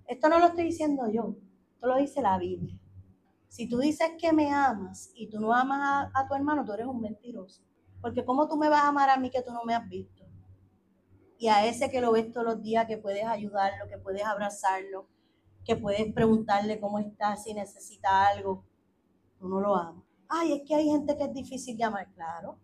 [0.07, 1.37] Esto no lo estoy diciendo yo,
[1.75, 2.79] esto lo dice la Biblia.
[3.49, 6.73] Si tú dices que me amas y tú no amas a, a tu hermano, tú
[6.73, 7.63] eres un mentiroso.
[8.01, 10.25] Porque ¿cómo tú me vas a amar a mí que tú no me has visto?
[11.39, 15.07] Y a ese que lo ves todos los días, que puedes ayudarlo, que puedes abrazarlo,
[15.69, 18.65] que puedes preguntarle cómo está, si necesita algo,
[19.39, 20.03] tú no lo amas.
[20.27, 22.59] Ay, es que hay gente que es difícil de amar, claro,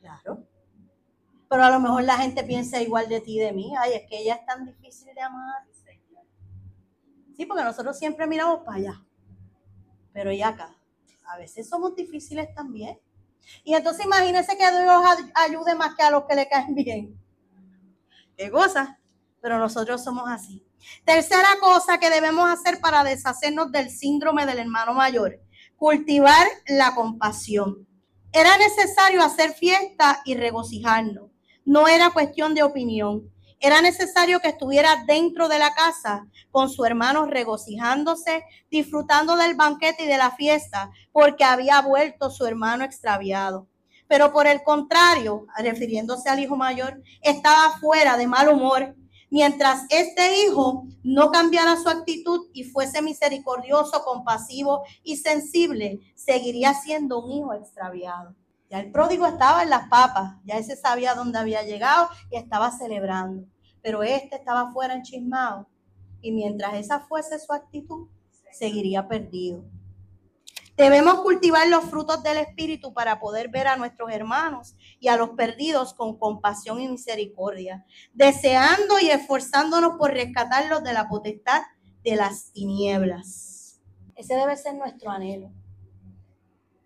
[0.00, 0.42] claro.
[1.50, 3.74] Pero a lo mejor la gente piensa igual de ti y de mí.
[3.78, 5.66] Ay, es que ella es tan difícil de amar.
[7.36, 9.04] Sí, porque nosotros siempre miramos para allá.
[10.14, 10.74] Pero y acá,
[11.26, 12.98] a veces somos difíciles también.
[13.64, 15.04] Y entonces imagínense que Dios
[15.34, 17.20] ayude más que a los que le caen bien.
[18.34, 18.98] Qué cosa.
[19.42, 20.65] Pero nosotros somos así.
[21.04, 25.40] Tercera cosa que debemos hacer para deshacernos del síndrome del hermano mayor.
[25.76, 27.86] Cultivar la compasión.
[28.32, 31.30] Era necesario hacer fiesta y regocijarnos.
[31.64, 33.30] No era cuestión de opinión.
[33.58, 40.04] Era necesario que estuviera dentro de la casa con su hermano regocijándose, disfrutando del banquete
[40.04, 43.66] y de la fiesta, porque había vuelto su hermano extraviado.
[44.08, 48.94] Pero por el contrario, refiriéndose al hijo mayor, estaba fuera de mal humor,
[49.36, 57.22] mientras este hijo no cambiara su actitud y fuese misericordioso, compasivo y sensible, seguiría siendo
[57.22, 58.34] un hijo extraviado.
[58.70, 62.70] Ya el pródigo estaba en las papas, ya ese sabía dónde había llegado y estaba
[62.70, 63.46] celebrando.
[63.82, 65.68] Pero este estaba fuera enchismado
[66.22, 68.08] y mientras esa fuese su actitud,
[68.52, 69.66] seguiría perdido.
[70.76, 75.30] Debemos cultivar los frutos del Espíritu para poder ver a nuestros hermanos y a los
[75.30, 81.62] perdidos con compasión y misericordia, deseando y esforzándonos por rescatarlos de la potestad
[82.04, 83.80] de las tinieblas.
[84.14, 85.50] Ese debe ser nuestro anhelo.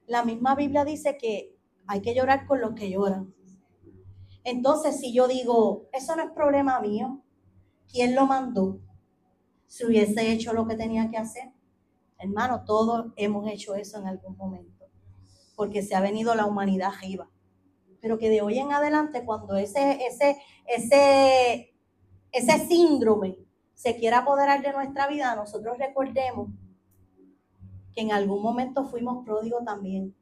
[0.07, 3.35] La misma Biblia dice que hay que llorar con los que lloran.
[4.45, 7.23] Entonces, si yo digo, eso no es problema mío,
[7.91, 8.81] ¿quién lo mandó?
[9.67, 11.53] Si hubiese hecho lo que tenía que hacer.
[12.21, 14.87] Hermano, todos hemos hecho eso en algún momento,
[15.57, 17.29] porque se ha venido la humanidad arriba.
[18.01, 21.75] Pero que de hoy en adelante, cuando ese, ese, ese,
[22.31, 23.39] ese síndrome
[23.75, 26.49] se quiera apoderar de nuestra vida, nosotros recordemos
[27.95, 30.15] que en algún momento fuimos pródigos también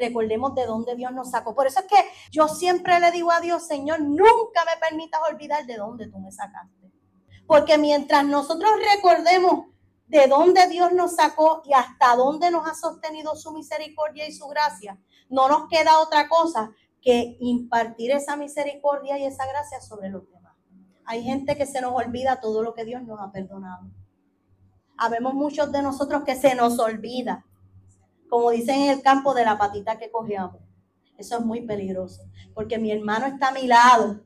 [0.00, 1.54] recordemos de dónde Dios nos sacó.
[1.54, 2.02] Por eso es que
[2.32, 6.32] yo siempre le digo a Dios, Señor, nunca me permitas olvidar de dónde tú me
[6.32, 6.90] sacaste.
[7.46, 9.66] Porque mientras nosotros recordemos
[10.10, 14.46] de dónde Dios nos sacó y hasta dónde nos ha sostenido su misericordia y su
[14.48, 14.98] gracia,
[15.28, 20.56] no nos queda otra cosa que impartir esa misericordia y esa gracia sobre los demás.
[21.04, 23.88] Hay gente que se nos olvida todo lo que Dios nos ha perdonado.
[24.98, 27.46] Habemos muchos de nosotros que se nos olvida
[28.30, 30.62] como dicen en el campo, de la patita que cogíamos.
[31.18, 32.22] Eso es muy peligroso,
[32.54, 34.22] porque mi hermano está a mi lado.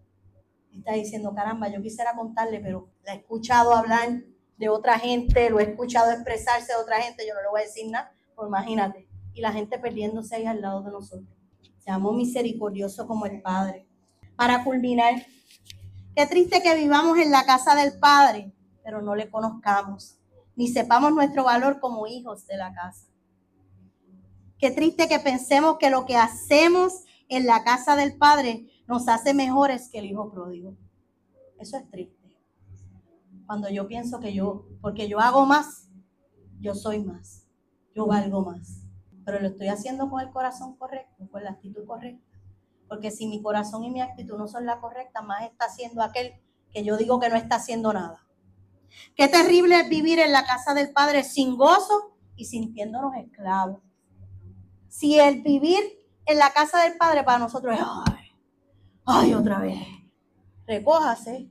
[0.72, 4.22] está diciendo, caramba, yo quisiera contarle, pero la he escuchado hablar
[4.56, 7.64] de otra gente, lo he escuchado expresarse de otra gente, yo no le voy a
[7.64, 9.08] decir nada, pues imagínate.
[9.32, 11.28] Y la gente perdiéndose ahí al lado de nosotros.
[11.78, 13.86] Seamos misericordiosos como el Padre.
[14.36, 15.14] Para culminar,
[16.14, 18.52] qué triste que vivamos en la casa del Padre,
[18.82, 20.18] pero no le conozcamos,
[20.56, 23.08] ni sepamos nuestro valor como hijos de la casa.
[24.58, 29.34] Qué triste que pensemos que lo que hacemos en la casa del Padre nos hace
[29.34, 30.76] mejores que el Hijo pródigo.
[31.58, 32.23] Eso es triste.
[33.46, 35.88] Cuando yo pienso que yo, porque yo hago más,
[36.60, 37.46] yo soy más,
[37.94, 38.82] yo valgo más.
[39.24, 42.24] Pero lo estoy haciendo con el corazón correcto, con la actitud correcta.
[42.88, 46.32] Porque si mi corazón y mi actitud no son la correcta, más está haciendo aquel
[46.70, 48.26] que yo digo que no está haciendo nada.
[49.14, 53.80] Qué terrible es vivir en la casa del Padre sin gozo y sintiéndonos esclavos.
[54.88, 55.80] Si el vivir
[56.26, 58.32] en la casa del Padre para nosotros es, ay,
[59.04, 59.78] ay, otra vez,
[60.66, 61.50] recójase,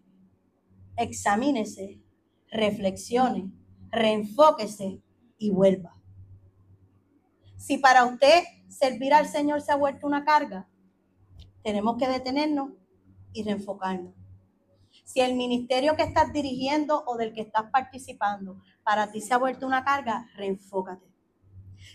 [0.98, 2.02] examínese,
[2.50, 3.52] reflexione,
[3.92, 5.02] reenfóquese
[5.38, 5.96] y vuelva.
[7.58, 10.68] Si para usted servir al Señor se ha vuelto una carga,
[11.64, 12.72] tenemos que detenernos
[13.32, 14.14] y reenfocarnos.
[15.04, 19.38] Si el ministerio que estás dirigiendo o del que estás participando para ti se ha
[19.38, 21.06] vuelto una carga, reenfócate.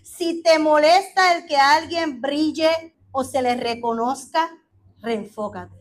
[0.02, 4.48] Si te molesta el que alguien brille o se le reconozca,
[5.00, 5.77] reenfócate.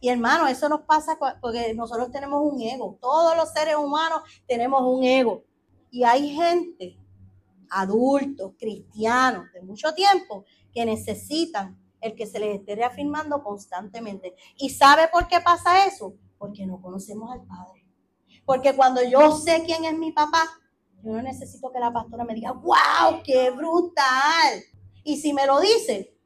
[0.00, 2.98] Y hermano, eso nos pasa porque nosotros tenemos un ego.
[3.00, 5.44] Todos los seres humanos tenemos un ego.
[5.90, 6.98] Y hay gente,
[7.70, 14.34] adultos, cristianos, de mucho tiempo, que necesitan el que se les esté reafirmando constantemente.
[14.56, 16.14] ¿Y sabe por qué pasa eso?
[16.38, 17.84] Porque no conocemos al Padre.
[18.44, 20.44] Porque cuando yo sé quién es mi papá,
[21.02, 24.62] yo no necesito que la pastora me diga, wow, qué brutal.
[25.02, 26.16] Y si me lo dice,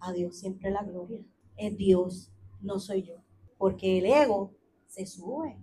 [0.00, 1.24] a Dios siempre la gloria.
[1.56, 2.30] Es Dios,
[2.60, 3.16] no soy yo.
[3.56, 4.54] Porque el ego
[4.86, 5.58] se sube.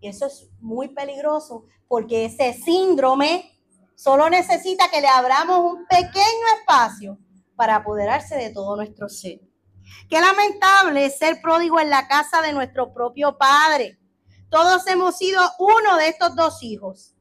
[0.00, 3.50] Y eso es muy peligroso porque ese síndrome
[3.94, 7.18] solo necesita que le abramos un pequeño espacio
[7.56, 9.40] para apoderarse de todo nuestro ser.
[10.08, 13.98] Qué lamentable ser pródigo en la casa de nuestro propio Padre.
[14.48, 17.14] Todos hemos sido uno de estos dos hijos.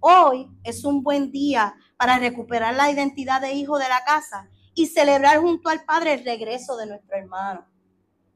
[0.00, 4.86] Hoy es un buen día para recuperar la identidad de hijo de la casa y
[4.86, 7.66] celebrar junto al Padre el regreso de nuestro hermano.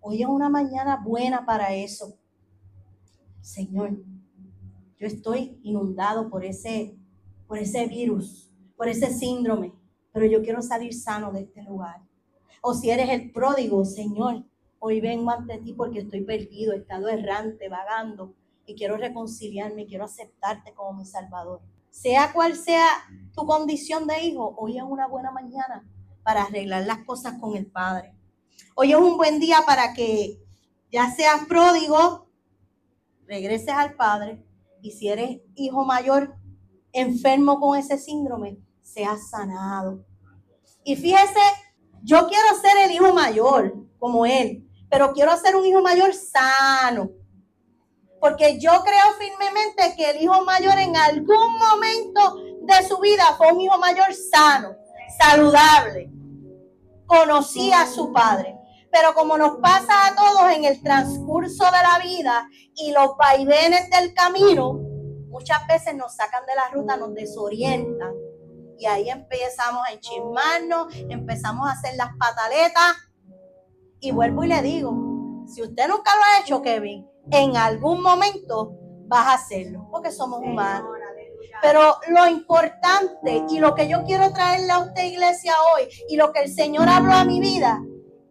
[0.03, 2.19] Hoy es una mañana buena para eso.
[3.43, 3.99] Señor,
[4.99, 6.97] yo estoy inundado por ese,
[7.47, 9.75] por ese virus, por ese síndrome,
[10.11, 12.01] pero yo quiero salir sano de este lugar.
[12.63, 14.45] O si eres el pródigo, Señor,
[14.79, 18.35] hoy vengo ante ti porque estoy perdido, he estado errante, vagando
[18.65, 21.61] y quiero reconciliarme, quiero aceptarte como mi Salvador.
[21.91, 22.87] Sea cual sea
[23.35, 25.87] tu condición de hijo, hoy es una buena mañana
[26.23, 28.15] para arreglar las cosas con el Padre.
[28.75, 30.41] Hoy es un buen día para que
[30.91, 32.29] ya seas pródigo,
[33.27, 34.45] regreses al Padre
[34.83, 36.35] y si eres hijo mayor
[36.93, 40.05] enfermo con ese síndrome, seas sanado.
[40.85, 41.41] Y fíjese,
[42.03, 47.11] yo quiero ser el hijo mayor como él, pero quiero ser un hijo mayor sano.
[48.21, 53.53] Porque yo creo firmemente que el hijo mayor en algún momento de su vida fue
[53.53, 54.77] un hijo mayor sano,
[55.19, 56.11] saludable.
[57.11, 58.57] Conocía a su padre.
[58.93, 63.91] Pero como nos pasa a todos en el transcurso de la vida y los vaivenes
[63.91, 64.75] del camino,
[65.29, 68.13] muchas veces nos sacan de la ruta, nos desorientan.
[68.79, 72.97] Y ahí empezamos a enchismarnos, empezamos a hacer las pataletas.
[73.99, 74.93] Y vuelvo y le digo,
[75.49, 78.77] si usted nunca lo ha hecho, Kevin, en algún momento
[79.09, 81.00] vas a hacerlo, porque somos humanos.
[81.63, 86.33] Pero lo importante y lo que yo quiero traerle a usted, iglesia, hoy, y lo
[86.33, 87.81] que el Señor habló a mi vida,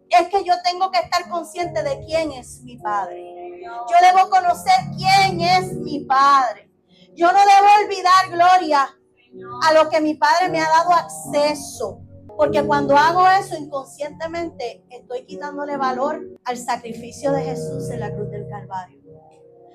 [0.08, 3.60] es que yo tengo que estar consciente de quién es mi Padre.
[3.62, 6.70] Yo debo conocer quién es mi Padre.
[7.14, 8.88] Yo no debo olvidar, Gloria,
[9.62, 12.02] a lo que mi Padre me ha dado acceso.
[12.36, 18.30] Porque cuando hago eso inconscientemente, estoy quitándole valor al sacrificio de Jesús en la cruz
[18.30, 18.98] del Calvario.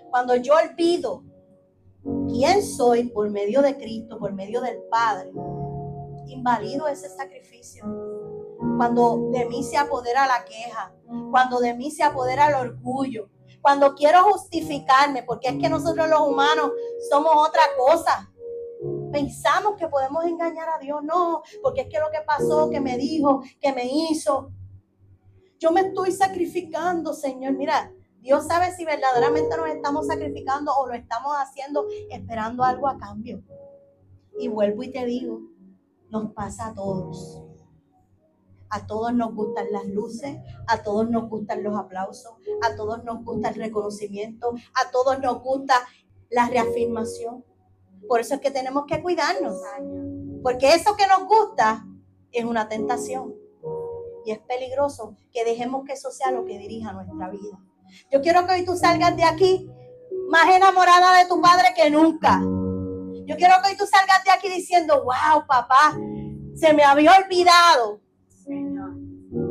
[0.09, 1.23] Cuando yo olvido
[2.27, 5.31] quién soy por medio de Cristo, por medio del Padre,
[6.27, 7.85] invalido ese sacrificio
[8.77, 10.93] cuando de mí se apodera la queja,
[11.31, 13.29] cuando de mí se apodera el orgullo,
[13.61, 16.71] cuando quiero justificarme, porque es que nosotros los humanos
[17.09, 18.31] somos otra cosa.
[19.11, 22.97] Pensamos que podemos engañar a Dios, no, porque es que lo que pasó, que me
[22.97, 24.51] dijo, que me hizo.
[25.57, 27.53] Yo me estoy sacrificando, Señor.
[27.53, 27.91] Mira,
[28.25, 33.43] Dios sabe si verdaderamente nos estamos sacrificando o lo estamos haciendo esperando algo a cambio.
[34.39, 35.41] Y vuelvo y te digo,
[36.09, 37.43] nos pasa a todos.
[38.71, 43.23] A todos nos gustan las luces, a todos nos gustan los aplausos, a todos nos
[43.23, 45.75] gusta el reconocimiento, a todos nos gusta
[46.31, 47.45] la reafirmación.
[48.07, 49.61] Por eso es que tenemos que cuidarnos,
[50.41, 51.85] porque eso que nos gusta
[52.31, 53.35] es una tentación
[54.25, 57.64] y es peligroso que dejemos que eso sea lo que dirija nuestra vida.
[58.11, 59.69] Yo quiero que hoy tú salgas de aquí
[60.29, 62.39] más enamorada de tu padre que nunca.
[63.25, 65.97] Yo quiero que hoy tú salgas de aquí diciendo, wow, papá,
[66.55, 68.01] se me había olvidado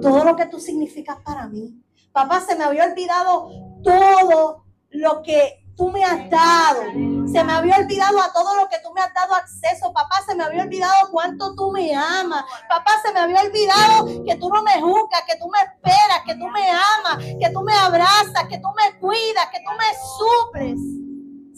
[0.00, 1.80] todo lo que tú significas para mí.
[2.12, 3.48] Papá, se me había olvidado
[3.82, 6.82] todo lo que tú me has dado.
[7.26, 9.92] Se me había olvidado a todo lo que tú me has dado acceso.
[9.92, 12.44] Papá, se me había olvidado cuánto tú me amas.
[12.68, 16.34] Papá, se me había olvidado que tú no me juzgas, que tú me esperas, que
[16.34, 19.84] tú me amas, que tú me abrazas, que tú me cuidas, que tú me
[20.18, 20.80] suples.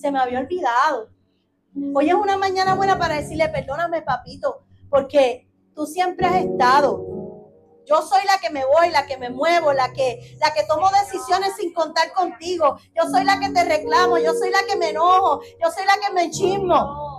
[0.01, 1.11] Se me había olvidado.
[1.95, 7.16] Hoy es una mañana buena para decirle, perdóname, papito, porque tú siempre has estado
[7.87, 10.89] yo soy la que me voy, la que me muevo, la que, la que tomo
[10.91, 12.77] decisiones sin contar contigo.
[12.95, 15.95] Yo soy la que te reclamo, yo soy la que me enojo, yo soy la
[16.05, 17.19] que me chismo.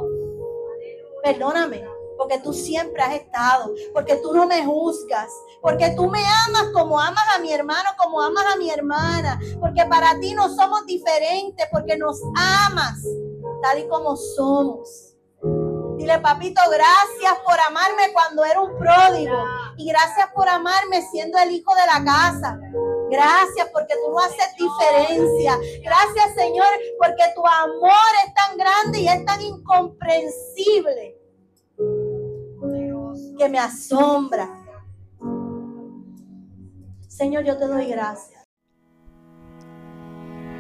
[1.24, 1.84] Perdóname,
[2.18, 6.99] porque tú siempre has estado, porque tú no me juzgas, porque tú me amas como
[6.99, 11.65] amas a mi hermano, como amas a mi hermana, porque para ti no somos diferentes,
[11.72, 13.01] porque nos amas
[13.61, 15.16] tal y como somos.
[15.98, 19.36] Dile, papito, gracias por amarme cuando era un pródigo.
[19.78, 22.60] Y gracias por amarme siendo el hijo de la casa.
[23.10, 25.58] Gracias porque tú no haces diferencia.
[25.84, 26.68] Gracias, Señor,
[27.00, 31.18] porque tu amor es tan grande y es tan incomprensible
[33.38, 34.50] que me asombra.
[37.08, 38.37] Señor, yo te doy gracias.